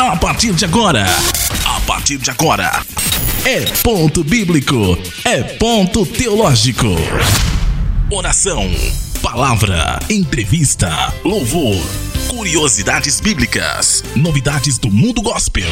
A 0.00 0.16
partir 0.16 0.54
de 0.54 0.64
agora, 0.64 1.04
a 1.66 1.80
partir 1.82 2.16
de 2.16 2.30
agora, 2.30 2.70
é 3.44 3.66
ponto 3.82 4.24
bíblico, 4.24 4.96
é 5.26 5.42
ponto 5.42 6.06
teológico. 6.06 6.86
Oração, 8.10 8.64
palavra, 9.20 10.00
entrevista, 10.08 11.12
louvor, 11.22 11.76
curiosidades 12.28 13.20
bíblicas, 13.20 14.02
novidades 14.16 14.78
do 14.78 14.90
mundo 14.90 15.20
gospel, 15.20 15.70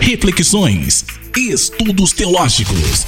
reflexões 0.00 1.04
estudos 1.36 2.12
teológicos. 2.12 3.06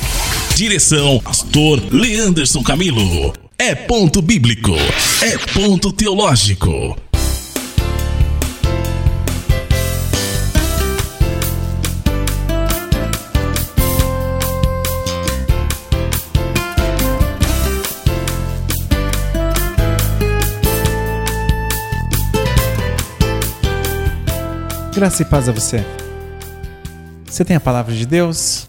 Direção, 0.54 1.18
Pastor 1.18 1.82
Leanderson 1.92 2.62
Camilo. 2.62 3.32
É 3.58 3.74
ponto 3.74 4.22
bíblico, 4.22 4.76
é 5.20 5.36
ponto 5.52 5.92
teológico. 5.92 6.96
Graça 24.92 25.22
e 25.22 25.24
paz 25.24 25.48
a 25.48 25.52
você. 25.52 25.86
Você 27.24 27.44
tem 27.44 27.54
a 27.54 27.60
palavra 27.60 27.94
de 27.94 28.04
Deus? 28.04 28.68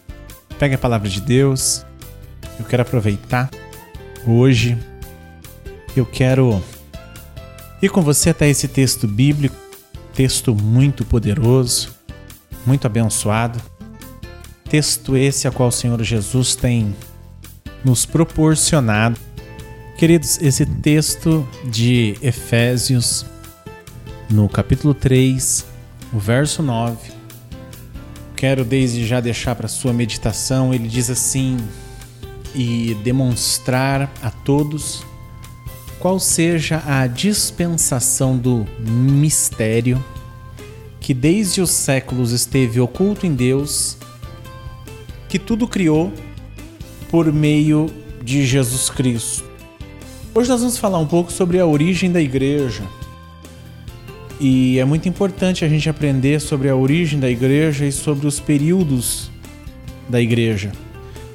Pegue 0.60 0.76
a 0.76 0.78
palavra 0.78 1.10
de 1.10 1.20
Deus. 1.20 1.84
Eu 2.60 2.66
quero 2.66 2.84
aproveitar 2.84 3.50
hoje. 4.28 4.78
Eu 5.98 6.06
quero 6.06 6.64
ir 7.82 7.90
com 7.90 8.04
você 8.04 8.30
até 8.30 8.48
esse 8.48 8.68
texto 8.68 9.08
bíblico, 9.08 9.56
texto 10.14 10.54
muito 10.54 11.04
poderoso, 11.04 11.90
muito 12.68 12.86
abençoado. 12.86 13.60
Texto 14.70 15.18
esse 15.18 15.48
a 15.48 15.52
qual 15.52 15.70
o 15.70 15.72
Senhor 15.72 16.02
Jesus 16.04 16.56
tem 16.56 16.96
nos 17.84 18.06
proporcionado. 18.06 19.20
Queridos, 19.98 20.40
esse 20.40 20.68
texto 20.68 21.48
de 21.66 22.16
Efésios, 22.22 23.26
no 24.30 24.48
capítulo 24.48 24.94
3, 24.94 25.71
o 26.14 26.20
verso 26.20 26.62
9. 26.62 27.12
Quero 28.36 28.66
desde 28.66 29.06
já 29.06 29.20
deixar 29.20 29.56
para 29.56 29.68
sua 29.68 29.94
meditação, 29.94 30.74
ele 30.74 30.88
diz 30.88 31.10
assim: 31.10 31.58
e 32.56 32.96
demonstrar 33.04 34.12
a 34.22 34.30
todos 34.30 35.04
qual 36.00 36.20
seja 36.20 36.82
a 36.86 37.06
dispensação 37.06 38.38
do 38.38 38.66
mistério 38.80 40.04
que 41.00 41.14
desde 41.14 41.62
os 41.62 41.72
séculos 41.72 42.32
esteve 42.32 42.80
oculto 42.80 43.26
em 43.26 43.34
Deus, 43.34 43.98
que 45.28 45.40
tudo 45.40 45.68
criou 45.68 46.14
por 47.10 47.32
meio 47.34 47.88
de 48.24 48.46
Jesus 48.46 48.90
Cristo. 48.90 49.44
Hoje 50.34 50.50
nós 50.50 50.62
vamos 50.62 50.78
falar 50.78 51.00
um 51.00 51.08
pouco 51.08 51.32
sobre 51.32 51.60
a 51.60 51.66
origem 51.66 52.12
da 52.12 52.22
igreja 52.22 52.84
e 54.44 54.80
é 54.80 54.86
muito 54.86 55.08
importante 55.08 55.64
a 55.64 55.70
gente 55.70 55.88
aprender 55.88 56.42
sobre 56.42 56.68
a 56.68 56.76
origem 56.76 57.20
da 57.20 57.30
igreja 57.30 57.86
e 57.86 57.92
sobre 57.92 58.26
os 58.26 58.40
períodos 58.40 59.30
da 60.10 60.20
igreja. 60.20 60.72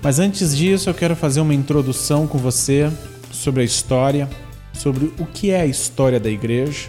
Mas 0.03 0.19
antes 0.19 0.57
disso, 0.57 0.91
eu 0.91 0.95
quero 0.95 1.15
fazer 1.15 1.41
uma 1.41 1.55
introdução 1.55 2.27
com 2.27 2.37
você 2.37 2.91
sobre 3.31 3.63
a 3.63 3.65
história, 3.65 4.29
sobre 4.73 5.13
o 5.21 5.25
que 5.25 5.53
é 5.53 5.61
a 5.61 5.67
história 5.67 6.19
da 6.19 6.29
igreja 6.29 6.89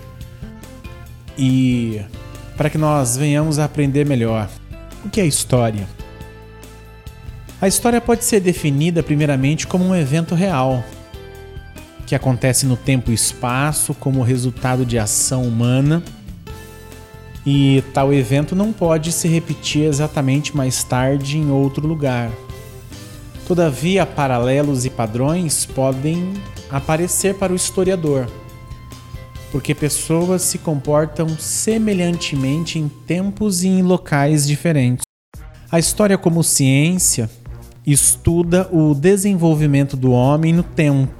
e 1.37 2.01
para 2.57 2.71
que 2.71 2.79
nós 2.79 3.15
venhamos 3.15 3.59
a 3.59 3.65
aprender 3.65 4.03
melhor. 4.03 4.49
O 5.05 5.09
que 5.09 5.21
é 5.21 5.25
história? 5.25 5.87
A 7.61 7.67
história 7.67 8.01
pode 8.01 8.25
ser 8.25 8.39
definida 8.39 9.03
primeiramente 9.03 9.67
como 9.67 9.85
um 9.85 9.95
evento 9.95 10.33
real, 10.33 10.83
que 12.07 12.15
acontece 12.15 12.65
no 12.65 12.77
tempo 12.77 13.11
e 13.11 13.13
espaço 13.13 13.93
como 13.93 14.23
resultado 14.23 14.85
de 14.85 14.97
ação 14.97 15.43
humana. 15.43 16.01
E 17.49 17.81
tal 17.93 18.13
evento 18.13 18.53
não 18.53 18.73
pode 18.73 19.09
se 19.13 19.25
repetir 19.25 19.85
exatamente 19.85 20.53
mais 20.53 20.83
tarde 20.83 21.37
em 21.37 21.49
outro 21.49 21.87
lugar. 21.87 22.29
Todavia, 23.47 24.05
paralelos 24.05 24.83
e 24.83 24.89
padrões 24.89 25.65
podem 25.65 26.33
aparecer 26.69 27.35
para 27.35 27.53
o 27.53 27.55
historiador, 27.55 28.29
porque 29.49 29.73
pessoas 29.73 30.41
se 30.41 30.57
comportam 30.57 31.29
semelhantemente 31.39 32.79
em 32.79 32.89
tempos 32.89 33.63
e 33.63 33.69
em 33.69 33.81
locais 33.81 34.45
diferentes. 34.45 35.05
A 35.71 35.79
história, 35.79 36.17
como 36.17 36.43
ciência, 36.43 37.29
estuda 37.85 38.67
o 38.73 38.93
desenvolvimento 38.93 39.95
do 39.95 40.11
homem 40.11 40.51
no 40.51 40.63
tempo 40.63 41.13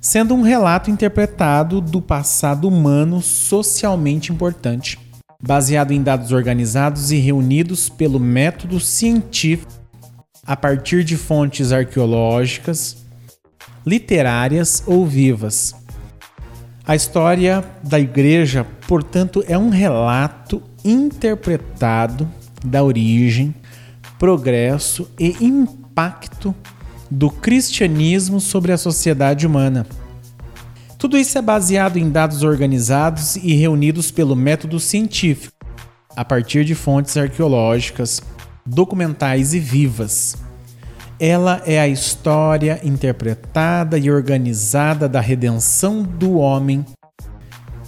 sendo 0.00 0.34
um 0.34 0.42
relato 0.42 0.90
interpretado 0.90 1.80
do 1.80 2.02
passado 2.02 2.66
humano 2.66 3.22
socialmente 3.22 4.32
importante, 4.32 4.98
baseado 5.42 5.90
em 5.90 6.00
dados 6.00 6.30
organizados 6.30 7.10
e 7.10 7.16
reunidos 7.16 7.88
pelo 7.88 8.20
método 8.20 8.78
científico 8.78 9.72
a 10.46 10.56
partir 10.56 11.02
de 11.02 11.16
fontes 11.16 11.72
arqueológicas, 11.72 12.96
literárias 13.84 14.82
ou 14.86 15.04
vivas. 15.04 15.74
A 16.86 16.96
história 16.96 17.64
da 17.82 17.98
igreja, 17.98 18.66
portanto, 18.86 19.44
é 19.46 19.56
um 19.58 19.68
relato 19.68 20.62
interpretado 20.84 22.28
da 22.64 22.82
origem, 22.82 23.54
progresso 24.18 25.08
e 25.18 25.36
impacto 25.40 26.54
do 27.10 27.30
cristianismo 27.30 28.40
sobre 28.40 28.72
a 28.72 28.78
sociedade 28.78 29.46
humana. 29.46 29.86
Tudo 31.02 31.18
isso 31.18 31.36
é 31.36 31.42
baseado 31.42 31.96
em 31.96 32.08
dados 32.08 32.44
organizados 32.44 33.34
e 33.34 33.54
reunidos 33.54 34.12
pelo 34.12 34.36
método 34.36 34.78
científico, 34.78 35.52
a 36.14 36.24
partir 36.24 36.64
de 36.64 36.76
fontes 36.76 37.16
arqueológicas, 37.16 38.22
documentais 38.64 39.52
e 39.52 39.58
vivas. 39.58 40.36
Ela 41.18 41.60
é 41.66 41.80
a 41.80 41.88
história 41.88 42.80
interpretada 42.84 43.98
e 43.98 44.12
organizada 44.12 45.08
da 45.08 45.20
redenção 45.20 46.04
do 46.04 46.34
homem 46.34 46.86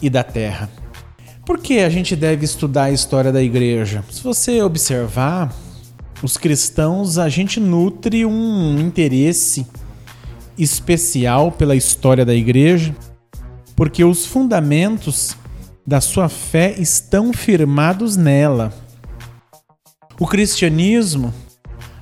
e 0.02 0.10
da 0.10 0.24
terra. 0.24 0.68
Por 1.46 1.60
que 1.60 1.78
a 1.78 1.88
gente 1.88 2.16
deve 2.16 2.44
estudar 2.44 2.86
a 2.86 2.90
história 2.90 3.30
da 3.30 3.40
igreja? 3.40 4.02
Se 4.10 4.24
você 4.24 4.60
observar, 4.60 5.54
os 6.20 6.36
cristãos, 6.36 7.16
a 7.16 7.28
gente 7.28 7.60
nutre 7.60 8.26
um 8.26 8.80
interesse 8.80 9.64
especial 10.58 11.52
pela 11.52 11.76
história 11.76 12.24
da 12.24 12.34
igreja, 12.34 12.94
porque 13.76 14.04
os 14.04 14.26
fundamentos 14.26 15.36
da 15.86 16.00
sua 16.00 16.28
fé 16.28 16.74
estão 16.78 17.32
firmados 17.32 18.16
nela. 18.16 18.72
O 20.18 20.26
cristianismo, 20.26 21.34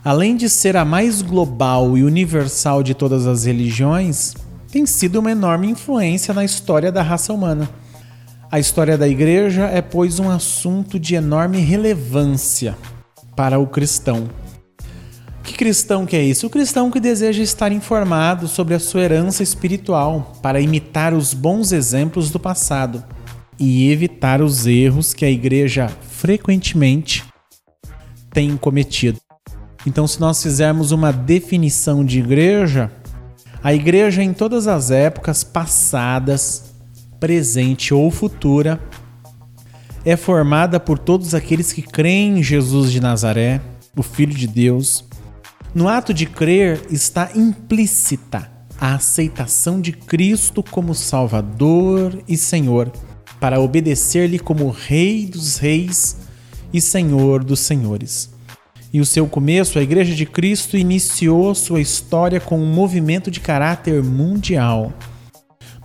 além 0.04 0.36
de 0.36 0.48
ser 0.48 0.76
a 0.76 0.84
mais 0.84 1.22
global 1.22 1.96
e 1.96 2.04
universal 2.04 2.82
de 2.82 2.94
todas 2.94 3.26
as 3.26 3.44
religiões, 3.44 4.34
tem 4.70 4.86
sido 4.86 5.20
uma 5.20 5.30
enorme 5.30 5.68
influência 5.68 6.32
na 6.32 6.44
história 6.44 6.92
da 6.92 7.02
raça 7.02 7.32
humana. 7.32 7.68
A 8.50 8.58
história 8.58 8.98
da 8.98 9.08
igreja 9.08 9.64
é, 9.64 9.80
pois, 9.80 10.18
um 10.18 10.30
assunto 10.30 10.98
de 10.98 11.14
enorme 11.14 11.58
relevância 11.58 12.76
para 13.34 13.58
o 13.58 13.66
cristão. 13.66 14.28
Que 15.42 15.54
cristão 15.54 16.06
que 16.06 16.16
é 16.16 16.22
isso? 16.22 16.46
O 16.46 16.50
cristão 16.50 16.90
que 16.90 17.00
deseja 17.00 17.42
estar 17.42 17.72
informado 17.72 18.46
sobre 18.46 18.74
a 18.74 18.78
sua 18.78 19.02
herança 19.02 19.42
espiritual 19.42 20.32
para 20.40 20.60
imitar 20.60 21.12
os 21.12 21.34
bons 21.34 21.72
exemplos 21.72 22.30
do 22.30 22.38
passado 22.38 23.02
e 23.58 23.90
evitar 23.90 24.40
os 24.40 24.66
erros 24.66 25.12
que 25.12 25.24
a 25.24 25.30
igreja 25.30 25.88
frequentemente 26.08 27.24
tem 28.32 28.56
cometido. 28.56 29.18
Então, 29.86 30.06
se 30.06 30.20
nós 30.20 30.42
fizermos 30.42 30.92
uma 30.92 31.12
definição 31.12 32.04
de 32.04 32.20
igreja, 32.20 32.90
a 33.62 33.74
igreja 33.74 34.22
em 34.22 34.32
todas 34.32 34.66
as 34.66 34.90
épocas 34.90 35.42
passadas, 35.42 36.72
presente 37.18 37.92
ou 37.92 38.10
futura, 38.10 38.80
é 40.04 40.16
formada 40.16 40.80
por 40.80 40.98
todos 40.98 41.34
aqueles 41.34 41.72
que 41.72 41.82
creem 41.82 42.38
em 42.38 42.42
Jesus 42.42 42.90
de 42.90 43.00
Nazaré, 43.00 43.60
o 43.96 44.02
Filho 44.02 44.34
de 44.34 44.46
Deus. 44.46 45.04
No 45.74 45.88
ato 45.88 46.12
de 46.12 46.26
crer 46.26 46.82
está 46.90 47.30
implícita 47.34 48.50
a 48.78 48.94
aceitação 48.96 49.80
de 49.80 49.90
Cristo 49.90 50.62
como 50.62 50.94
Salvador 50.94 52.22
e 52.28 52.36
Senhor, 52.36 52.92
para 53.40 53.58
obedecer-lhe 53.58 54.38
como 54.38 54.68
Rei 54.68 55.24
dos 55.24 55.56
Reis 55.56 56.18
e 56.74 56.80
Senhor 56.80 57.42
dos 57.42 57.60
Senhores. 57.60 58.30
E 58.92 59.00
o 59.00 59.06
seu 59.06 59.26
começo, 59.26 59.78
a 59.78 59.82
Igreja 59.82 60.14
de 60.14 60.26
Cristo 60.26 60.76
iniciou 60.76 61.54
sua 61.54 61.80
história 61.80 62.38
com 62.38 62.58
um 62.58 62.70
movimento 62.70 63.30
de 63.30 63.40
caráter 63.40 64.02
mundial. 64.02 64.92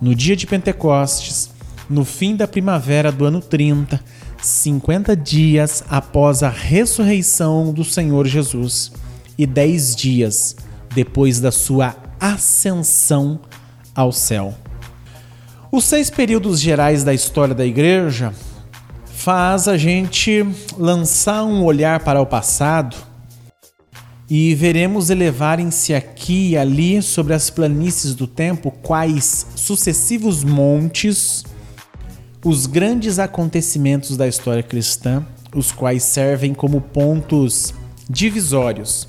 No 0.02 0.14
dia 0.14 0.36
de 0.36 0.46
Pentecostes, 0.46 1.48
no 1.88 2.04
fim 2.04 2.36
da 2.36 2.46
primavera 2.46 3.10
do 3.10 3.24
ano 3.24 3.40
30, 3.40 3.98
50 4.42 5.16
dias 5.16 5.82
após 5.88 6.42
a 6.42 6.50
ressurreição 6.50 7.72
do 7.72 7.84
Senhor 7.84 8.26
Jesus 8.26 8.92
e 9.38 9.46
10 9.46 9.94
dias 9.94 10.56
depois 10.94 11.40
da 11.40 11.52
sua 11.52 11.96
ascensão 12.18 13.40
ao 13.94 14.10
céu. 14.10 14.54
Os 15.70 15.84
seis 15.84 16.10
períodos 16.10 16.60
gerais 16.60 17.04
da 17.04 17.14
história 17.14 17.54
da 17.54 17.64
igreja 17.64 18.34
faz 19.06 19.68
a 19.68 19.76
gente 19.76 20.44
lançar 20.76 21.44
um 21.44 21.62
olhar 21.64 22.00
para 22.00 22.20
o 22.20 22.26
passado 22.26 22.96
e 24.30 24.54
veremos 24.54 25.10
elevarem-se 25.10 25.94
aqui 25.94 26.50
e 26.50 26.56
ali 26.56 27.00
sobre 27.02 27.34
as 27.34 27.50
planícies 27.50 28.14
do 28.14 28.26
tempo 28.26 28.70
quais 28.70 29.46
sucessivos 29.56 30.44
montes 30.44 31.44
os 32.44 32.66
grandes 32.66 33.18
acontecimentos 33.18 34.16
da 34.16 34.26
história 34.26 34.62
cristã, 34.62 35.26
os 35.54 35.72
quais 35.72 36.02
servem 36.02 36.54
como 36.54 36.80
pontos 36.80 37.74
divisórios, 38.08 39.08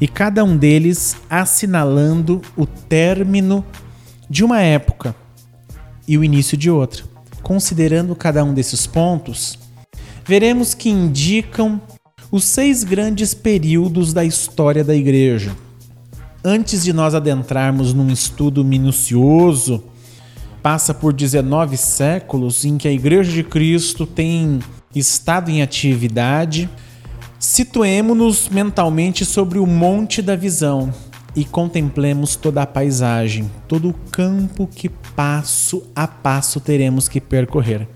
e 0.00 0.08
cada 0.08 0.42
um 0.42 0.56
deles 0.56 1.16
assinalando 1.28 2.40
o 2.56 2.66
término 2.66 3.64
de 4.28 4.42
uma 4.42 4.60
época 4.60 5.14
e 6.08 6.16
o 6.16 6.24
início 6.24 6.56
de 6.56 6.70
outra. 6.70 7.04
Considerando 7.42 8.16
cada 8.16 8.42
um 8.44 8.54
desses 8.54 8.86
pontos, 8.86 9.58
veremos 10.24 10.72
que 10.72 10.88
indicam 10.88 11.80
os 12.30 12.44
seis 12.44 12.84
grandes 12.84 13.34
períodos 13.34 14.12
da 14.12 14.24
história 14.24 14.84
da 14.84 14.94
Igreja. 14.94 15.54
Antes 16.44 16.84
de 16.84 16.92
nós 16.92 17.14
adentrarmos 17.14 17.92
num 17.92 18.10
estudo 18.10 18.64
minucioso 18.64 19.84
passa 20.62 20.94
por 20.94 21.12
19 21.12 21.76
séculos 21.76 22.64
em 22.64 22.78
que 22.78 22.86
a 22.86 22.92
Igreja 22.92 23.32
de 23.32 23.42
Cristo 23.42 24.06
tem 24.06 24.60
estado 24.94 25.50
em 25.50 25.62
atividade, 25.62 26.68
situemos-nos 27.40 28.50
mentalmente 28.50 29.24
sobre 29.24 29.58
o 29.58 29.66
monte 29.66 30.20
da 30.20 30.36
visão 30.36 30.92
e 31.34 31.42
contemplemos 31.42 32.36
toda 32.36 32.60
a 32.60 32.66
paisagem, 32.66 33.50
todo 33.66 33.88
o 33.88 33.94
campo 34.12 34.66
que 34.66 34.90
passo 34.90 35.82
a 35.96 36.06
passo 36.06 36.60
teremos 36.60 37.08
que 37.08 37.20
percorrer. 37.20 37.88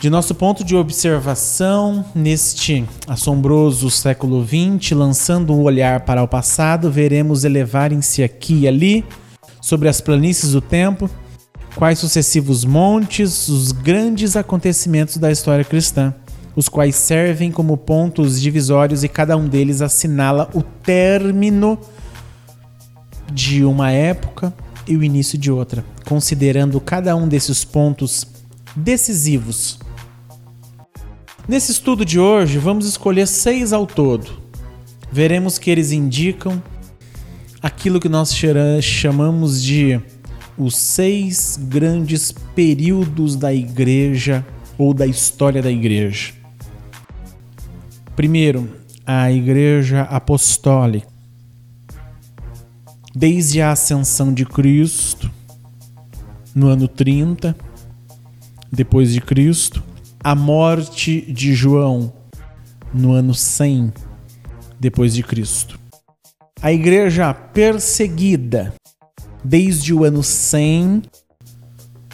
De 0.00 0.10
nosso 0.10 0.34
ponto 0.34 0.64
de 0.64 0.74
observação, 0.74 2.04
neste 2.12 2.84
assombroso 3.06 3.88
século 3.88 4.44
XX, 4.44 4.90
lançando 4.96 5.54
um 5.54 5.62
olhar 5.62 6.00
para 6.00 6.20
o 6.20 6.26
passado, 6.26 6.90
veremos 6.90 7.44
elevarem-se 7.44 8.24
aqui 8.24 8.62
e 8.62 8.68
ali, 8.68 9.04
sobre 9.60 9.88
as 9.88 10.00
planícies 10.00 10.50
do 10.50 10.60
tempo, 10.60 11.08
quais 11.76 12.00
sucessivos 12.00 12.64
montes 12.64 13.46
os 13.46 13.70
grandes 13.70 14.34
acontecimentos 14.34 15.18
da 15.18 15.30
história 15.30 15.64
cristã, 15.64 16.12
os 16.54 16.68
quais 16.68 16.96
servem 16.96 17.50
como 17.50 17.76
pontos 17.76 18.40
divisórios 18.40 19.02
e 19.02 19.08
cada 19.08 19.36
um 19.36 19.48
deles 19.48 19.80
assinala 19.80 20.50
o 20.54 20.62
término 20.62 21.78
de 23.32 23.64
uma 23.64 23.90
época 23.90 24.52
e 24.86 24.96
o 24.96 25.02
início 25.02 25.38
de 25.38 25.50
outra, 25.50 25.84
considerando 26.04 26.80
cada 26.80 27.16
um 27.16 27.26
desses 27.26 27.64
pontos 27.64 28.26
decisivos. 28.76 29.78
Nesse 31.48 31.72
estudo 31.72 32.04
de 32.04 32.18
hoje, 32.20 32.58
vamos 32.58 32.86
escolher 32.86 33.26
seis 33.26 33.72
ao 33.72 33.86
todo. 33.86 34.42
Veremos 35.10 35.58
que 35.58 35.70
eles 35.70 35.92
indicam 35.92 36.62
aquilo 37.62 38.00
que 38.00 38.08
nós 38.08 38.34
chamamos 38.82 39.62
de 39.62 40.00
os 40.56 40.76
seis 40.76 41.58
grandes 41.60 42.32
períodos 42.54 43.36
da 43.36 43.52
igreja 43.52 44.44
ou 44.76 44.92
da 44.92 45.06
história 45.06 45.62
da 45.62 45.70
igreja. 45.70 46.41
Primeiro, 48.14 48.68
a 49.06 49.32
igreja 49.32 50.02
apostólica. 50.02 51.08
Desde 53.14 53.60
a 53.60 53.72
ascensão 53.72 54.32
de 54.32 54.44
Cristo, 54.44 55.30
no 56.54 56.68
ano 56.68 56.88
30 56.88 57.56
depois 58.70 59.12
de 59.12 59.20
Cristo, 59.20 59.82
a 60.22 60.34
morte 60.34 61.20
de 61.32 61.54
João, 61.54 62.12
no 62.92 63.12
ano 63.12 63.34
100 63.34 63.92
depois 64.78 65.14
de 65.14 65.22
Cristo. 65.22 65.78
A 66.60 66.72
igreja 66.72 67.32
perseguida, 67.32 68.74
desde 69.42 69.92
o 69.92 70.04
ano 70.04 70.22
100, 70.22 71.02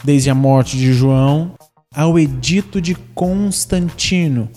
desde 0.05 0.31
a 0.31 0.35
morte 0.35 0.77
de 0.77 0.93
João, 0.93 1.55
ao 1.95 2.19
edito 2.19 2.81
de 2.81 2.95
Constantino 3.15 4.49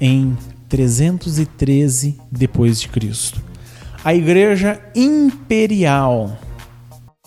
em 0.00 0.36
313 0.68 2.20
depois 2.30 2.80
de 2.80 2.88
Cristo. 2.88 3.42
A 4.04 4.14
Igreja 4.14 4.80
Imperial, 4.94 6.38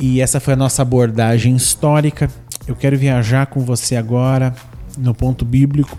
E 0.00 0.20
essa 0.20 0.40
foi 0.40 0.54
a 0.54 0.56
nossa 0.56 0.82
abordagem 0.82 1.54
histórica. 1.54 2.28
Eu 2.66 2.74
quero 2.74 2.98
viajar 2.98 3.46
com 3.46 3.60
você 3.60 3.94
agora 3.94 4.52
no 4.98 5.14
ponto 5.14 5.44
bíblico, 5.44 5.96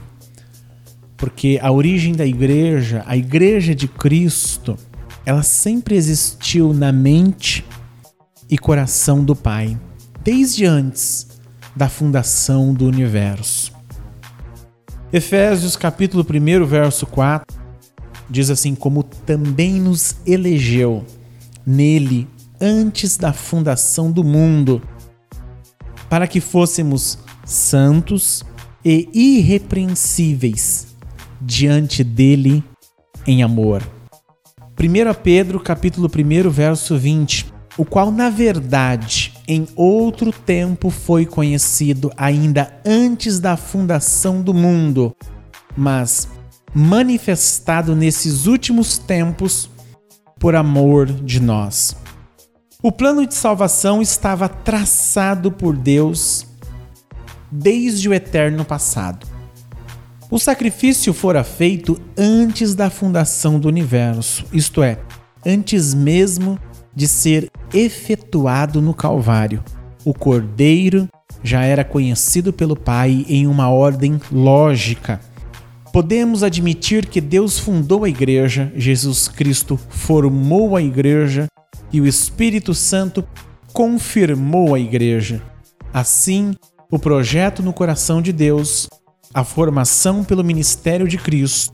porque 1.16 1.58
a 1.62 1.72
origem 1.72 2.14
da 2.14 2.26
igreja, 2.26 3.02
a 3.08 3.16
igreja 3.16 3.74
de 3.74 3.88
Cristo, 3.88 4.78
ela 5.26 5.42
sempre 5.42 5.96
existiu 5.96 6.74
na 6.74 6.92
mente 6.92 7.66
e 8.50 8.58
coração 8.58 9.24
do 9.24 9.38
Pai, 9.38 9.80
desde 10.22 10.66
antes 10.66 11.30
da 11.74 11.88
fundação 11.88 12.74
do 12.74 12.86
universo. 12.86 13.72
Efésios 15.14 15.78
capítulo 15.78 16.26
1, 16.30 16.66
verso 16.66 17.06
4 17.08 17.55
diz 18.30 18.50
assim: 18.50 18.76
como 18.76 19.04
também 19.04 19.80
nos 19.80 20.16
elegeu 20.26 21.06
nele 21.66 22.28
antes 22.60 23.18
da 23.18 23.34
fundação 23.34 24.12
do 24.12 24.24
mundo, 24.24 24.82
para 26.10 26.28
que 26.28 26.40
fôssemos 26.40 27.18
santos 27.46 28.44
e 28.84 29.10
irrepreensíveis 29.14 30.88
diante 31.42 32.04
dele 32.04 32.64
em 33.26 33.44
amor. 33.44 33.84
1 34.80 35.22
Pedro 35.24 35.60
capítulo 35.60 36.08
1, 36.08 36.50
verso 36.50 36.98
20, 36.98 37.54
o 37.78 37.86
qual 37.86 38.12
na 38.12 38.30
verdade 38.30 39.34
em 39.48 39.68
outro 39.76 40.32
tempo 40.32 40.90
foi 40.90 41.26
conhecido 41.26 42.12
ainda 42.18 42.80
antes 42.86 43.40
da 43.40 43.58
fundação 43.58 44.42
do 44.42 44.54
mundo, 44.54 45.16
mas 45.76 46.28
manifestado 46.76 47.96
nesses 47.96 48.48
últimos 48.48 48.98
tempos 48.98 49.70
por 50.38 50.56
amor 50.56 51.08
de 51.08 51.40
nós. 51.40 51.96
O 52.84 52.92
plano 52.92 53.26
de 53.26 53.34
salvação 53.34 54.02
estava 54.02 54.50
traçado 54.50 55.50
por 55.52 55.76
Deus 55.76 56.46
desde 57.50 58.10
o 58.10 58.14
eterno 58.14 58.66
passado. 58.66 59.26
O 60.30 60.38
sacrifício 60.38 61.14
fora 61.14 61.44
feito 61.46 62.00
antes 62.18 62.76
da 62.76 62.90
fundação 62.90 63.58
do 63.58 63.70
universo, 63.70 64.44
isto 64.52 64.84
é, 64.84 65.00
antes 65.46 65.94
mesmo 65.94 66.60
de 66.94 67.08
ser 67.08 67.50
efetuado 67.74 68.82
no 68.82 68.94
Calvário. 68.94 69.64
O 70.04 70.14
Cordeiro 70.14 71.08
já 71.42 71.64
era 71.64 71.86
conhecido 71.86 72.52
pelo 72.52 72.76
Pai 72.76 73.26
em 73.30 73.48
uma 73.48 73.70
ordem 73.70 74.20
lógica. 74.30 75.22
Podemos 75.96 76.44
admitir 76.44 77.06
que 77.06 77.22
Deus 77.22 77.58
fundou 77.58 78.04
a 78.04 78.10
igreja, 78.10 78.70
Jesus 78.76 79.30
Cristo 79.30 79.80
formou 79.88 80.76
a 80.76 80.82
igreja 80.82 81.48
e 81.90 82.02
o 82.02 82.06
Espírito 82.06 82.74
Santo 82.74 83.26
confirmou 83.72 84.76
a 84.76 84.80
igreja. 84.80 85.42
Assim, 85.94 86.54
o 86.92 87.00
projeto 87.00 87.64
no 87.64 87.72
coração 87.72 88.22
de 88.22 88.34
Deus, 88.34 88.90
a 89.34 89.46
formação 89.46 90.22
pelo 90.22 90.44
ministério 90.44 91.08
de 91.08 91.18
Cristo 91.18 91.74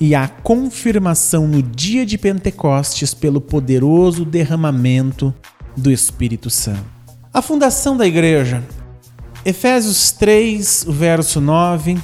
e 0.00 0.14
a 0.14 0.26
confirmação 0.26 1.46
no 1.46 1.62
dia 1.62 2.06
de 2.06 2.16
Pentecostes 2.16 3.12
pelo 3.12 3.38
poderoso 3.38 4.24
derramamento 4.24 5.34
do 5.76 5.90
Espírito 5.90 6.48
Santo. 6.48 6.86
A 7.34 7.42
fundação 7.42 7.98
da 7.98 8.06
igreja. 8.06 8.64
Efésios 9.44 10.10
3, 10.12 10.86
verso 10.88 11.38
9, 11.38 11.98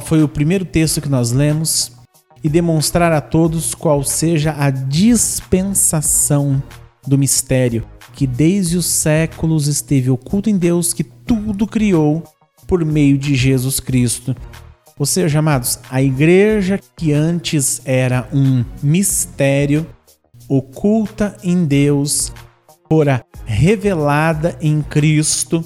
foi 0.00 0.22
o 0.22 0.28
primeiro 0.28 0.64
texto 0.64 1.00
que 1.00 1.08
nós 1.08 1.32
lemos, 1.32 1.92
e 2.42 2.48
demonstrar 2.48 3.12
a 3.12 3.20
todos 3.20 3.74
qual 3.74 4.02
seja 4.02 4.54
a 4.58 4.70
dispensação 4.70 6.62
do 7.06 7.18
mistério 7.18 7.86
que 8.14 8.26
desde 8.26 8.76
os 8.76 8.86
séculos 8.86 9.66
esteve 9.66 10.10
oculto 10.10 10.50
em 10.50 10.56
Deus 10.56 10.92
que 10.92 11.04
tudo 11.04 11.66
criou 11.66 12.22
por 12.66 12.84
meio 12.84 13.16
de 13.16 13.34
Jesus 13.34 13.80
Cristo. 13.80 14.34
Ou 14.98 15.06
seja, 15.06 15.38
amados, 15.38 15.78
a 15.90 16.02
igreja 16.02 16.78
que 16.96 17.12
antes 17.12 17.80
era 17.84 18.28
um 18.32 18.64
mistério 18.82 19.86
oculta 20.48 21.36
em 21.42 21.64
Deus, 21.64 22.32
fora 22.88 23.24
revelada 23.46 24.56
em 24.60 24.82
Cristo, 24.82 25.64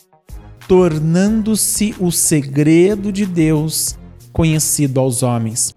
tornando-se 0.69 1.95
o 1.99 2.11
segredo 2.11 3.13
de 3.13 3.27
Deus 3.27 3.97
conhecido 4.33 5.01
aos 5.01 5.23
homens. 5.23 5.75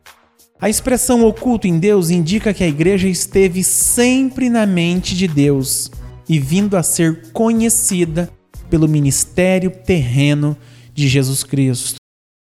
A 0.60 0.70
expressão 0.70 1.24
oculto 1.24 1.68
em 1.68 1.78
Deus 1.78 2.10
indica 2.10 2.54
que 2.54 2.64
a 2.64 2.68
igreja 2.68 3.08
esteve 3.08 3.64
sempre 3.64 4.50
na 4.50 4.66
mente 4.66 5.16
de 5.16 5.28
Deus 5.28 5.92
e 6.28 6.40
vindo 6.40 6.76
a 6.76 6.82
ser 6.82 7.32
conhecida 7.32 8.30
pelo 8.70 8.88
ministério 8.88 9.70
terreno 9.70 10.58
de 10.94 11.08
Jesus 11.08 11.44
Cristo 11.44 11.98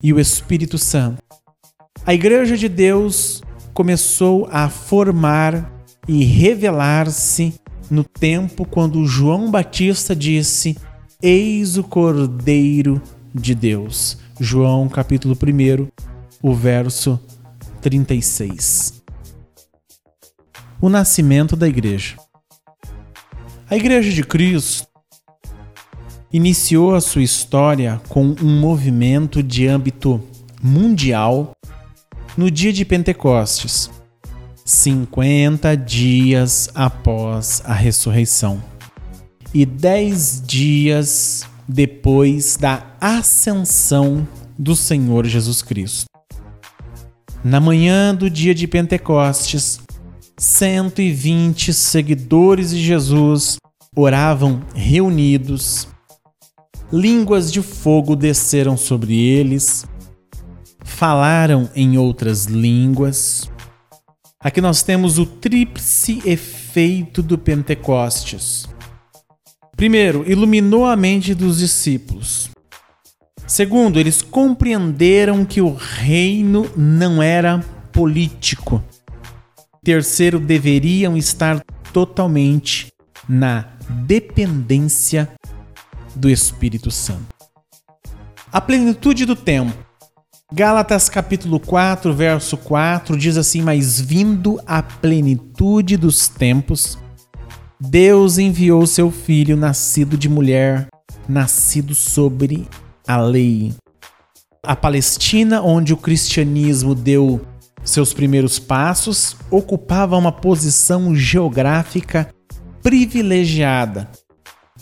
e 0.03 0.13
o 0.13 0.19
Espírito 0.19 0.77
Santo. 0.77 1.17
A 2.05 2.13
Igreja 2.13 2.55
de 2.55 2.69
Deus 2.69 3.41
começou 3.73 4.47
a 4.51 4.69
formar 4.69 5.83
e 6.07 6.23
revelar-se 6.23 7.55
no 7.89 8.03
tempo 8.03 8.65
quando 8.65 9.05
João 9.05 9.49
Batista 9.49 10.15
disse: 10.15 10.77
Eis 11.21 11.77
o 11.77 11.83
Cordeiro 11.83 13.01
de 13.33 13.55
Deus. 13.55 14.17
João 14.37 14.89
capítulo 14.89 15.33
1, 15.33 15.87
o 16.41 16.53
verso 16.53 17.17
36. 17.81 19.01
O 20.81 20.89
nascimento 20.89 21.55
da 21.55 21.69
igreja. 21.69 22.17
A 23.69 23.77
Igreja 23.77 24.11
de 24.11 24.23
Cristo 24.23 24.85
iniciou 26.31 26.93
a 26.93 27.01
sua 27.01 27.23
história 27.23 28.01
com 28.09 28.35
um 28.41 28.59
movimento 28.59 29.41
de 29.41 29.67
âmbito 29.67 30.21
mundial 30.61 31.53
no 32.37 32.51
dia 32.51 32.73
de 32.73 32.83
Pentecostes, 32.83 33.89
50 34.65 35.77
dias 35.77 36.69
após 36.75 37.63
a 37.65 37.73
ressurreição 37.73 38.74
e 39.55 39.65
10 39.65 40.43
dias 40.45 41.47
depois 41.67 42.57
da 42.57 42.95
ascensão 43.01 44.27
do 44.59 44.75
Senhor 44.75 45.25
Jesus 45.25 45.63
Cristo. 45.63 46.05
Na 47.43 47.59
manhã 47.59 48.13
do 48.13 48.29
dia 48.29 48.53
de 48.53 48.67
Pentecostes, 48.67 49.79
120 50.37 51.73
seguidores 51.73 52.69
de 52.69 52.83
Jesus 52.83 53.55
oravam 53.95 54.61
reunidos 54.75 55.87
línguas 56.91 57.51
de 57.51 57.61
fogo 57.61 58.15
desceram 58.15 58.77
sobre 58.77 59.17
eles, 59.19 59.85
falaram 60.83 61.69
em 61.75 61.97
outras 61.97 62.45
línguas. 62.45 63.49
Aqui 64.39 64.61
nós 64.61 64.83
temos 64.83 65.17
o 65.17 65.25
tríplice 65.25 66.21
efeito 66.25 67.23
do 67.23 67.37
Pentecostes. 67.37 68.67
Primeiro, 69.75 70.23
iluminou 70.29 70.85
a 70.85 70.95
mente 70.95 71.35
dos 71.35 71.57
discípulos. 71.57 72.49
Segundo, 73.45 73.99
eles 73.99 74.21
compreenderam 74.21 75.43
que 75.43 75.61
o 75.61 75.73
reino 75.73 76.69
não 76.75 77.21
era 77.21 77.63
político. 77.91 78.81
Terceiro, 79.83 80.39
deveriam 80.39 81.17
estar 81.17 81.63
totalmente 81.91 82.87
na 83.27 83.67
dependência 83.89 85.29
do 86.15 86.29
Espírito 86.29 86.89
Santo. 86.89 87.35
A 88.51 88.61
plenitude 88.61 89.25
do 89.25 89.35
tempo. 89.35 89.73
Gálatas 90.53 91.09
capítulo 91.09 91.59
4, 91.59 92.13
verso 92.13 92.55
4 92.55 93.17
diz 93.17 93.35
assim: 93.35 93.61
Mas 93.61 93.99
vindo 93.99 94.59
a 94.65 94.81
plenitude 94.81 95.97
dos 95.97 96.29
tempos, 96.29 96.97
Deus 97.79 98.37
enviou 98.37 98.85
seu 98.85 99.11
filho, 99.11 99.57
nascido 99.57 100.17
de 100.17 100.29
mulher, 100.29 100.87
nascido 101.27 101.93
sobre 101.93 102.67
a 103.07 103.17
lei. 103.17 103.73
A 104.63 104.75
Palestina, 104.75 105.61
onde 105.61 105.93
o 105.93 105.97
cristianismo 105.97 106.95
deu 106.95 107.41
seus 107.83 108.13
primeiros 108.13 108.57
passos, 108.57 109.35
ocupava 109.51 110.17
uma 110.17 110.31
posição 110.31 111.15
geográfica 111.15 112.29
privilegiada 112.81 114.09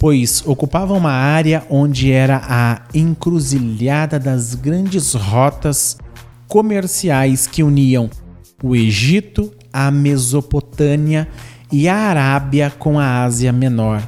pois 0.03 0.43
ocupava 0.45 0.93
uma 0.93 1.11
área 1.11 1.65
onde 1.69 2.11
era 2.11 2.41
a 2.43 2.81
encruzilhada 2.93 4.19
das 4.19 4.55
grandes 4.55 5.13
rotas 5.13 5.97
comerciais 6.47 7.47
que 7.47 7.63
uniam 7.63 8.09
o 8.61 8.75
Egito, 8.75 9.53
a 9.71 9.89
Mesopotâmia 9.91 11.27
e 11.73 11.89
a 11.89 11.95
Arábia 11.95 12.69
com 12.69 12.99
a 12.99 13.23
Ásia 13.23 13.51
Menor. 13.51 14.07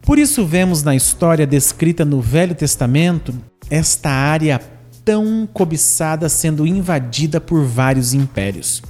Por 0.00 0.18
isso 0.18 0.46
vemos 0.46 0.82
na 0.82 0.96
história 0.96 1.46
descrita 1.46 2.06
no 2.06 2.22
Velho 2.22 2.54
Testamento 2.54 3.34
esta 3.68 4.08
área 4.08 4.58
tão 5.04 5.46
cobiçada 5.52 6.26
sendo 6.30 6.66
invadida 6.66 7.38
por 7.38 7.66
vários 7.66 8.14
impérios. 8.14 8.82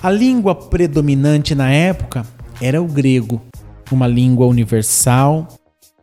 A 0.00 0.08
língua 0.08 0.54
predominante 0.54 1.52
na 1.52 1.68
época 1.68 2.24
era 2.62 2.80
o 2.80 2.86
grego, 2.86 3.42
uma 3.90 4.06
língua 4.06 4.46
universal. 4.46 5.48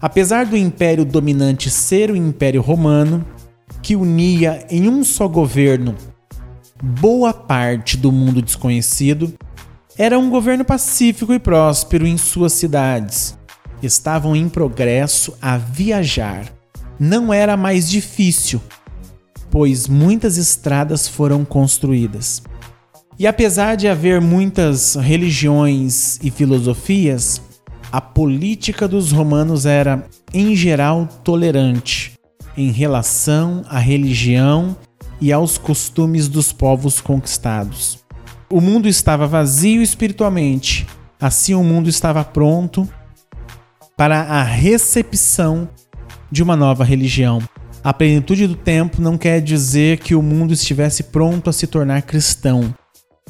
Apesar 0.02 0.46
do 0.46 0.58
império 0.58 1.06
dominante 1.06 1.70
ser 1.70 2.12
o 2.12 2.18
Império 2.18 2.62
Romano, 2.62 3.26
que 3.82 3.96
unia 3.96 4.68
em 4.70 4.90
um 4.90 5.06
só 5.06 5.30
governo 5.30 5.96
boa 6.84 7.34
parte 7.34 7.96
do 7.96 8.12
mundo 8.12 8.42
desconhecido, 8.42 9.34
era 9.98 10.18
um 10.18 10.30
governo 10.30 10.66
pacífico 10.66 11.34
e 11.34 11.40
próspero 11.40 12.08
em 12.08 12.18
suas 12.18 12.54
cidades. 12.54 13.38
Estavam 13.82 14.36
em 14.36 14.50
progresso 14.50 15.36
a 15.42 15.58
viajar. 15.58 16.52
Não 17.00 17.34
era 17.34 17.58
mais 17.58 17.90
difícil, 17.90 18.62
pois 19.52 19.88
muitas 19.88 20.38
estradas 20.38 21.08
foram 21.08 21.46
construídas. 21.46 22.42
E 23.20 23.28
apesar 23.28 23.76
de 23.76 23.88
haver 23.88 24.20
muitas 24.20 24.96
religiões 24.96 26.20
e 26.24 26.32
filosofias, 26.32 27.42
a 27.92 28.02
política 28.02 28.88
dos 28.88 29.12
romanos 29.12 29.66
era, 29.66 30.08
em 30.34 30.56
geral, 30.56 31.08
tolerante 31.24 32.14
em 32.58 32.72
relação 32.72 33.64
à 33.68 33.80
religião 33.80 34.76
e 35.20 35.32
aos 35.32 35.58
costumes 35.58 36.28
dos 36.28 36.52
povos 36.52 37.00
conquistados. 37.02 38.03
O 38.50 38.62
mundo 38.62 38.88
estava 38.88 39.28
vazio 39.28 39.82
espiritualmente, 39.82 40.86
assim 41.20 41.54
o 41.54 41.64
mundo 41.64 41.90
estava 41.90 42.24
pronto 42.24 42.88
para 43.98 44.22
a 44.22 44.44
recepção 44.44 45.70
de 46.32 46.42
uma 46.44 46.56
nova 46.56 46.84
religião. 46.84 47.42
A 47.84 47.94
plenitude 47.94 48.48
do 48.48 48.56
tempo 48.56 49.02
não 49.02 49.18
quer 49.18 49.42
dizer 49.42 49.98
que 50.00 50.16
o 50.16 50.22
mundo 50.22 50.54
estivesse 50.54 51.04
pronto 51.04 51.50
a 51.50 51.54
se 51.54 51.68
tornar 51.68 52.02
cristão. 52.02 52.74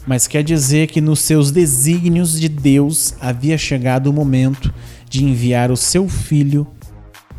mas 0.06 0.28
quer 0.28 0.44
dizer 0.44 0.88
que 0.88 1.00
nos 1.00 1.22
seus 1.22 1.52
desígnios 1.52 2.40
de 2.40 2.50
Deus 2.50 3.16
havia 3.22 3.58
chegado 3.58 4.08
o 4.08 4.14
momento 4.14 4.74
de 5.10 5.24
enviar 5.24 5.72
o 5.72 5.78
seu 5.78 6.10
filho 6.10 6.68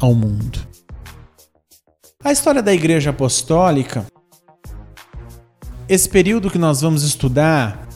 ao 0.01 0.15
mundo. 0.15 0.59
A 2.23 2.33
história 2.33 2.63
da 2.63 2.73
Igreja 2.73 3.11
Apostólica, 3.11 4.07
esse 5.89 6.09
período 6.09 6.51
que 6.51 6.59
nós 6.59 6.81
vamos 6.81 7.03
estudar, 7.03 7.87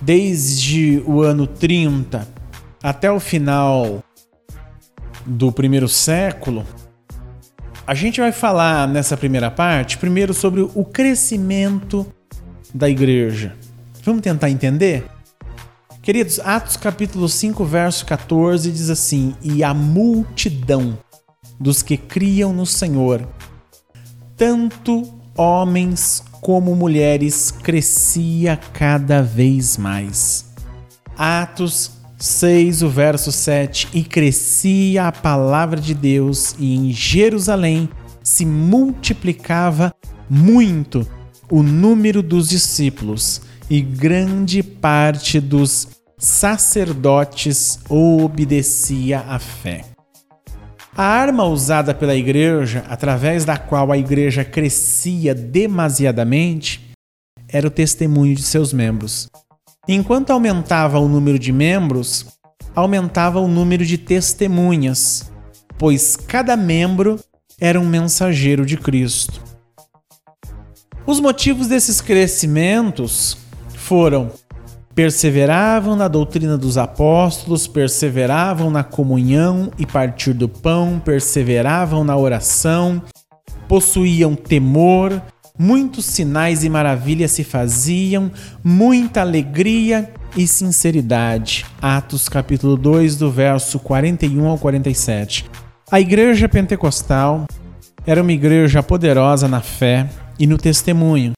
desde 0.00 1.02
o 1.06 1.22
ano 1.22 1.46
30 1.46 2.26
até 2.82 3.10
o 3.10 3.20
final 3.20 4.02
do 5.26 5.52
primeiro 5.52 5.88
século, 5.88 6.64
a 7.86 7.94
gente 7.94 8.20
vai 8.20 8.32
falar 8.32 8.86
nessa 8.86 9.16
primeira 9.16 9.50
parte 9.50 9.98
primeiro 9.98 10.32
sobre 10.32 10.60
o 10.60 10.84
crescimento 10.84 12.06
da 12.72 12.88
igreja. 12.88 13.56
Vamos 14.04 14.22
tentar 14.22 14.50
entender? 14.50 15.06
Queridos, 16.02 16.40
Atos 16.40 16.76
capítulo 16.76 17.28
5, 17.28 17.64
verso 17.64 18.06
14 18.06 18.70
diz 18.70 18.88
assim: 18.88 19.34
E 19.42 19.62
a 19.62 19.74
multidão 19.74 20.98
dos 21.60 21.82
que 21.82 21.96
criam 21.96 22.52
no 22.52 22.64
Senhor, 22.64 23.28
tanto 24.36 25.02
homens 25.36 26.22
como 26.40 26.74
mulheres, 26.74 27.50
crescia 27.50 28.58
cada 28.72 29.22
vez 29.22 29.76
mais. 29.76 30.46
Atos 31.16 31.90
6, 32.18 32.82
o 32.82 32.88
verso 32.88 33.30
7: 33.30 33.88
E 33.92 34.02
crescia 34.02 35.08
a 35.08 35.12
palavra 35.12 35.80
de 35.80 35.94
Deus, 35.94 36.54
e 36.58 36.76
em 36.76 36.92
Jerusalém 36.92 37.88
se 38.22 38.44
multiplicava 38.44 39.94
muito 40.28 41.06
o 41.50 41.62
número 41.62 42.22
dos 42.22 42.48
discípulos, 42.48 43.40
e 43.70 43.80
grande 43.80 44.62
parte 44.62 45.40
dos 45.40 45.88
sacerdotes 46.18 47.78
obedecia 47.88 49.20
à 49.20 49.38
fé. 49.38 49.97
A 51.00 51.04
arma 51.04 51.44
usada 51.44 51.94
pela 51.94 52.16
igreja, 52.16 52.84
através 52.88 53.44
da 53.44 53.56
qual 53.56 53.92
a 53.92 53.96
igreja 53.96 54.44
crescia 54.44 55.32
demasiadamente, 55.32 56.92
era 57.46 57.68
o 57.68 57.70
testemunho 57.70 58.34
de 58.34 58.42
seus 58.42 58.72
membros. 58.72 59.30
Enquanto 59.86 60.30
aumentava 60.30 60.98
o 60.98 61.06
número 61.06 61.38
de 61.38 61.52
membros, 61.52 62.26
aumentava 62.74 63.38
o 63.38 63.46
número 63.46 63.86
de 63.86 63.96
testemunhas, 63.96 65.30
pois 65.78 66.16
cada 66.16 66.56
membro 66.56 67.20
era 67.60 67.78
um 67.78 67.86
mensageiro 67.86 68.66
de 68.66 68.76
Cristo. 68.76 69.40
Os 71.06 71.20
motivos 71.20 71.68
desses 71.68 72.00
crescimentos 72.00 73.38
foram 73.68 74.32
perseveravam 74.98 75.94
na 75.94 76.08
doutrina 76.08 76.58
dos 76.58 76.76
apóstolos, 76.76 77.68
perseveravam 77.68 78.68
na 78.68 78.82
comunhão 78.82 79.70
e 79.78 79.86
partir 79.86 80.32
do 80.32 80.48
pão, 80.48 81.00
perseveravam 81.04 82.02
na 82.02 82.16
oração, 82.16 83.00
possuíam 83.68 84.34
temor, 84.34 85.22
muitos 85.56 86.04
sinais 86.04 86.64
e 86.64 86.68
maravilhas 86.68 87.30
se 87.30 87.44
faziam, 87.44 88.28
muita 88.64 89.20
alegria 89.20 90.12
e 90.36 90.48
sinceridade. 90.48 91.64
Atos 91.80 92.28
capítulo 92.28 92.76
2, 92.76 93.14
do 93.14 93.30
verso 93.30 93.78
41 93.78 94.48
ao 94.48 94.58
47. 94.58 95.48
A 95.92 96.00
igreja 96.00 96.48
pentecostal 96.48 97.46
era 98.04 98.20
uma 98.20 98.32
igreja 98.32 98.82
poderosa 98.82 99.46
na 99.46 99.60
fé, 99.60 100.08
e 100.40 100.44
no 100.44 100.58
testemunho, 100.58 101.34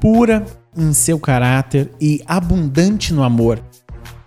pura 0.00 0.44
em 0.76 0.92
seu 0.92 1.18
caráter 1.18 1.90
e 2.00 2.22
abundante 2.26 3.12
no 3.12 3.22
amor. 3.22 3.62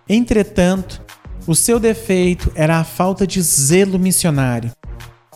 Entretanto, 0.08 1.02
o 1.46 1.56
seu 1.56 1.80
defeito 1.80 2.52
era 2.56 2.80
a 2.80 2.84
falta 2.84 3.26
de 3.26 3.42
zelo 3.42 4.00
missionário. 4.00 4.72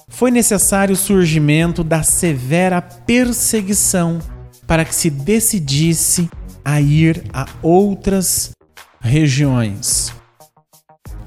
Foi 0.07 0.31
necessário 0.31 0.93
o 0.93 0.97
surgimento 0.97 1.83
da 1.83 2.03
severa 2.03 2.81
perseguição 2.81 4.19
para 4.67 4.85
que 4.85 4.95
se 4.95 5.09
decidisse 5.09 6.29
a 6.63 6.79
ir 6.79 7.23
a 7.33 7.45
outras 7.61 8.51
regiões. 9.01 10.13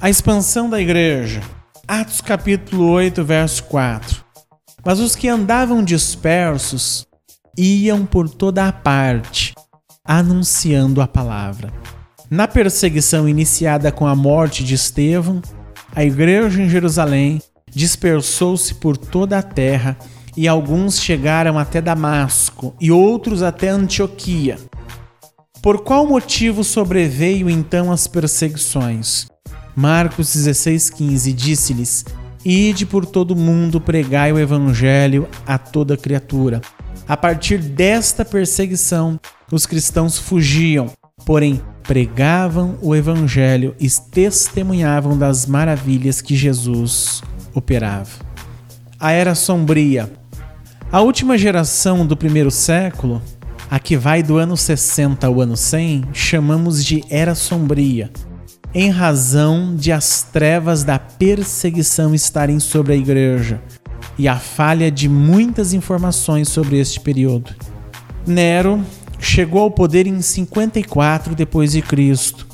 A 0.00 0.08
expansão 0.08 0.70
da 0.70 0.80
igreja. 0.80 1.40
Atos 1.86 2.20
capítulo 2.20 2.88
8, 2.90 3.24
verso 3.24 3.64
4. 3.64 4.24
Mas 4.84 4.98
os 4.98 5.14
que 5.14 5.28
andavam 5.28 5.82
dispersos 5.84 7.06
iam 7.56 8.06
por 8.06 8.28
toda 8.28 8.66
a 8.66 8.72
parte, 8.72 9.45
anunciando 10.06 11.00
a 11.00 11.06
palavra. 11.08 11.72
Na 12.30 12.48
perseguição 12.48 13.28
iniciada 13.28 13.92
com 13.92 14.06
a 14.06 14.14
morte 14.16 14.64
de 14.64 14.74
Estevão, 14.74 15.40
a 15.94 16.04
igreja 16.04 16.60
em 16.60 16.68
Jerusalém 16.68 17.40
dispersou-se 17.70 18.74
por 18.74 18.96
toda 18.96 19.38
a 19.38 19.42
terra 19.42 19.96
e 20.36 20.46
alguns 20.46 21.00
chegaram 21.00 21.58
até 21.58 21.80
Damasco 21.80 22.74
e 22.80 22.90
outros 22.90 23.42
até 23.42 23.68
Antioquia. 23.68 24.58
Por 25.62 25.82
qual 25.82 26.06
motivo 26.06 26.62
sobreveio 26.62 27.48
então 27.48 27.90
as 27.90 28.06
perseguições? 28.06 29.26
Marcos 29.74 30.28
16,15 30.28 31.32
disse-lhes: 31.32 32.04
Ide 32.44 32.86
por 32.86 33.04
todo 33.04 33.32
o 33.32 33.36
mundo, 33.36 33.80
pregai 33.80 34.32
o 34.32 34.38
evangelho 34.38 35.28
a 35.46 35.58
toda 35.58 35.96
criatura. 35.96 36.60
A 37.08 37.16
partir 37.16 37.58
desta 37.58 38.24
perseguição, 38.24 39.18
os 39.50 39.66
cristãos 39.66 40.18
fugiam, 40.18 40.90
porém 41.24 41.60
pregavam 41.82 42.78
o 42.82 42.94
evangelho 42.94 43.74
e 43.78 43.88
testemunhavam 43.88 45.16
das 45.16 45.46
maravilhas 45.46 46.20
que 46.20 46.34
Jesus 46.34 47.22
operava. 47.54 48.10
A 48.98 49.12
era 49.12 49.34
sombria. 49.34 50.10
A 50.90 51.00
última 51.00 51.38
geração 51.38 52.06
do 52.06 52.16
primeiro 52.16 52.50
século, 52.50 53.22
a 53.70 53.78
que 53.78 53.96
vai 53.96 54.22
do 54.22 54.36
ano 54.36 54.56
60 54.56 55.26
ao 55.26 55.40
ano 55.40 55.56
100, 55.56 56.08
chamamos 56.12 56.84
de 56.84 57.04
Era 57.10 57.34
Sombria, 57.34 58.10
em 58.74 58.90
razão 58.90 59.74
de 59.74 59.90
as 59.92 60.22
trevas 60.22 60.84
da 60.84 60.98
perseguição 60.98 62.14
estarem 62.14 62.60
sobre 62.60 62.92
a 62.92 62.96
igreja 62.96 63.60
e 64.18 64.28
a 64.28 64.36
falha 64.36 64.90
de 64.90 65.08
muitas 65.08 65.72
informações 65.72 66.48
sobre 66.48 66.78
este 66.78 67.00
período. 67.00 67.54
Nero 68.26 68.84
chegou 69.18 69.62
ao 69.62 69.70
poder 69.70 70.06
em 70.06 70.20
54 70.20 71.34
depois 71.34 71.72
de 71.72 71.82
Cristo, 71.82 72.46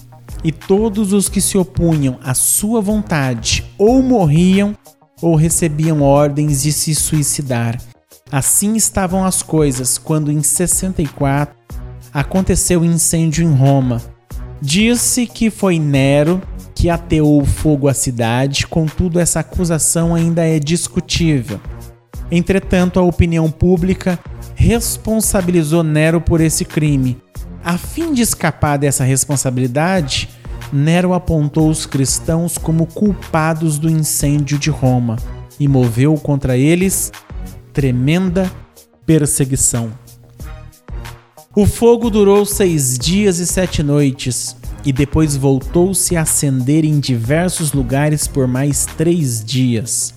e 0.44 0.50
todos 0.50 1.12
os 1.12 1.28
que 1.28 1.40
se 1.40 1.56
opunham 1.56 2.18
à 2.22 2.34
sua 2.34 2.80
vontade 2.80 3.64
ou 3.78 4.02
morriam 4.02 4.76
ou 5.20 5.36
recebiam 5.36 6.02
ordens 6.02 6.62
de 6.62 6.72
se 6.72 6.94
suicidar. 6.94 7.80
Assim 8.30 8.74
estavam 8.74 9.24
as 9.24 9.42
coisas 9.42 9.98
quando 9.98 10.32
em 10.32 10.42
64 10.42 11.54
aconteceu 12.12 12.80
o 12.80 12.84
incêndio 12.84 13.44
em 13.44 13.52
Roma. 13.52 14.02
Disse 14.60 15.26
que 15.26 15.50
foi 15.50 15.78
Nero 15.78 16.40
que 16.74 16.90
ateou 16.90 17.44
fogo 17.44 17.86
à 17.86 17.94
cidade, 17.94 18.66
contudo, 18.66 19.20
essa 19.20 19.40
acusação 19.40 20.14
ainda 20.14 20.44
é 20.44 20.58
discutível. 20.58 21.60
Entretanto, 22.34 22.98
a 22.98 23.02
opinião 23.02 23.50
pública 23.50 24.18
responsabilizou 24.54 25.82
Nero 25.82 26.18
por 26.18 26.40
esse 26.40 26.64
crime. 26.64 27.18
A 27.62 27.76
fim 27.76 28.14
de 28.14 28.22
escapar 28.22 28.78
dessa 28.78 29.04
responsabilidade, 29.04 30.30
Nero 30.72 31.12
apontou 31.12 31.68
os 31.68 31.84
cristãos 31.84 32.56
como 32.56 32.86
culpados 32.86 33.78
do 33.78 33.90
incêndio 33.90 34.58
de 34.58 34.70
Roma 34.70 35.16
e 35.60 35.68
moveu 35.68 36.14
contra 36.14 36.56
eles 36.56 37.12
tremenda 37.70 38.50
perseguição. 39.04 39.92
O 41.54 41.66
fogo 41.66 42.08
durou 42.08 42.46
seis 42.46 42.98
dias 42.98 43.38
e 43.40 43.46
sete 43.46 43.82
noites, 43.82 44.56
e 44.86 44.90
depois 44.90 45.36
voltou-se 45.36 46.16
a 46.16 46.22
acender 46.22 46.82
em 46.82 46.98
diversos 46.98 47.74
lugares 47.74 48.26
por 48.26 48.48
mais 48.48 48.86
três 48.86 49.44
dias. 49.44 50.14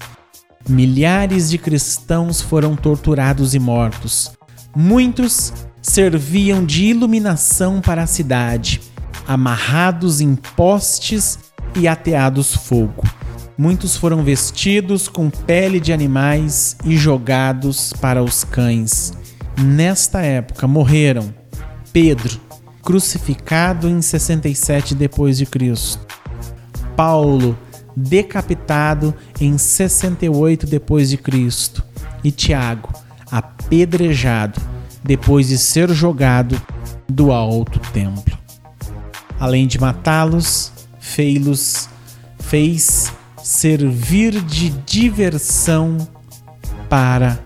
Milhares 0.68 1.50
de 1.50 1.58
cristãos 1.58 2.42
foram 2.42 2.76
torturados 2.76 3.54
e 3.54 3.60
mortos. 3.60 4.32
Muitos 4.76 5.54
serviam 5.82 6.66
de 6.66 6.86
iluminação 6.86 7.80
para 7.80 8.04
a 8.04 8.08
cidade, 8.08 8.82
amarrados 9.28 10.22
em 10.22 10.36
postes 10.36 11.38
e 11.76 11.88
ateados 11.88 12.56
fogo. 12.56 13.04
Muitos 13.58 13.96
foram 13.96 14.24
vestidos 14.24 15.08
com 15.08 15.30
pele 15.30 15.80
de 15.80 15.94
animais 15.94 16.76
e 16.84 16.98
jogados 16.98 17.94
para 18.02 18.24
os 18.24 18.44
cães. 18.44 19.14
Nesta 19.58 20.22
época 20.22 20.68
morreram 20.68 21.34
Pedro, 21.94 22.42
crucificado 22.82 23.88
em 23.88 24.02
67 24.02 24.96
depois 24.96 25.38
de 25.38 25.46
Cristo. 25.46 26.06
Paulo, 26.96 27.58
decapitado 27.96 29.14
em 29.40 29.58
68 29.58 30.66
depois 30.68 31.10
de 31.10 31.18
Cristo, 31.18 31.84
e 32.26 32.32
Tiago, 32.32 32.92
apedrejado 33.32 34.60
depois 35.04 35.48
de 35.48 35.58
ser 35.60 35.92
jogado 35.94 36.60
do 37.08 37.32
alto 37.32 37.80
templo. 37.94 38.36
Além 39.40 39.68
de 39.68 39.80
matá-los, 39.80 40.72
fei-los, 41.00 41.88
fez 42.40 43.14
servir 43.44 44.42
de 44.42 44.70
diversão 44.70 45.98
para 46.90 47.40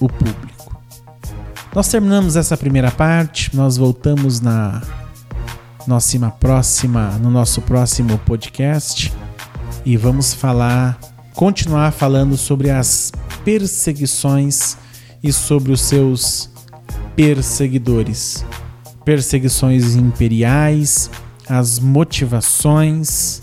o 0.00 0.08
público. 0.08 0.80
Nós 1.74 1.88
terminamos 1.88 2.34
essa 2.36 2.56
primeira 2.56 2.90
parte, 2.90 3.54
nós 3.54 3.76
voltamos 3.76 4.40
na 4.40 4.80
nossa 5.86 6.30
próxima, 6.30 7.10
no 7.18 7.30
nosso 7.30 7.60
próximo 7.60 8.16
podcast 8.18 9.12
e 9.84 9.96
vamos 9.96 10.32
falar, 10.32 10.98
continuar 11.34 11.92
falando 11.92 12.36
sobre 12.36 12.70
as 12.70 13.12
perseguições 13.44 14.76
e 15.22 15.32
sobre 15.32 15.72
os 15.72 15.80
seus 15.82 16.50
perseguidores. 17.14 18.44
Perseguições 19.04 19.94
imperiais, 19.94 21.10
as 21.48 21.78
motivações. 21.78 23.42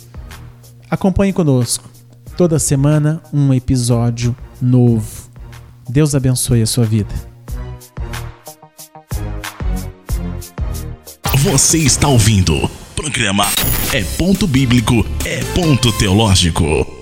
Acompanhe 0.90 1.32
conosco. 1.32 1.90
Toda 2.36 2.58
semana 2.58 3.22
um 3.32 3.54
episódio 3.54 4.36
novo. 4.62 5.30
Deus 5.88 6.16
abençoe 6.16 6.62
a 6.62 6.66
sua 6.66 6.86
vida. 6.86 7.14
Você 11.44 11.78
está 11.80 12.08
ouvindo. 12.08 12.81
Programa 13.02 13.48
É 13.92 14.04
Ponto 14.04 14.46
Bíblico, 14.46 15.04
É 15.26 15.40
Ponto 15.56 15.92
Teológico. 15.92 17.01